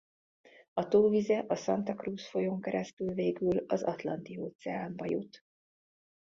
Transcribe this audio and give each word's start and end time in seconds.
A 0.73 0.83
tó 0.93 1.01
vize 1.15 1.35
a 1.55 1.57
Santa 1.63 1.95
Cruz 1.95 2.29
folyón 2.29 2.61
keresztül 2.61 3.13
végül 3.13 3.65
az 3.67 3.83
Atlanti-óceánba 3.83 5.05
jut. 5.05 5.43